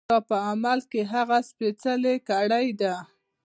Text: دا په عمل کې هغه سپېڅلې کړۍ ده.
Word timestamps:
دا 0.11 0.17
په 0.29 0.35
عمل 0.49 0.79
کې 0.91 1.01
هغه 1.13 1.37
سپېڅلې 1.49 2.15
کړۍ 2.29 2.67
ده. 2.81 2.95